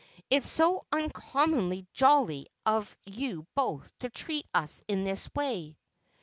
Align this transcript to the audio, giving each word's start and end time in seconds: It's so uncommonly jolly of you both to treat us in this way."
It's 0.31 0.49
so 0.49 0.83
uncommonly 0.91 1.85
jolly 1.93 2.47
of 2.65 2.97
you 3.05 3.45
both 3.53 3.87
to 3.99 4.09
treat 4.09 4.47
us 4.51 4.81
in 4.87 5.03
this 5.03 5.29
way." 5.35 5.77